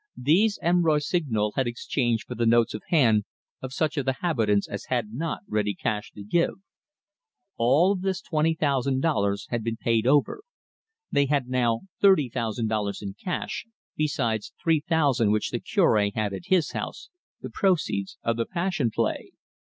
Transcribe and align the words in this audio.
These 0.17 0.57
M. 0.63 0.81
Rossignol 0.83 1.51
had 1.55 1.67
exchanged 1.67 2.25
for 2.25 2.33
the 2.33 2.47
notes 2.47 2.73
of 2.73 2.81
hand 2.87 3.23
of 3.61 3.71
such 3.71 3.97
of 3.97 4.05
the 4.05 4.15
habitants 4.21 4.67
as 4.67 4.85
had 4.85 5.13
not 5.13 5.41
ready 5.47 5.75
cash 5.75 6.09
to 6.15 6.23
give. 6.23 6.55
All 7.55 7.91
of 7.91 8.01
this 8.01 8.19
twenty 8.19 8.55
thousand 8.55 9.01
dollars 9.01 9.45
had 9.51 9.63
been 9.63 9.77
paid 9.77 10.07
over. 10.07 10.41
They 11.11 11.27
had 11.27 11.49
now 11.49 11.81
thirty 11.99 12.29
thousand 12.29 12.67
dollars 12.67 13.03
in 13.03 13.13
cash, 13.13 13.67
besides 13.95 14.53
three 14.59 14.79
thousand 14.79 15.29
which 15.29 15.51
the 15.51 15.59
Cure 15.59 16.09
had 16.15 16.33
at 16.33 16.45
his 16.45 16.71
house, 16.71 17.11
the 17.41 17.51
proceeds 17.51 18.17
of 18.23 18.37
the 18.37 18.47
Passion 18.47 18.89
Play. 18.89 19.29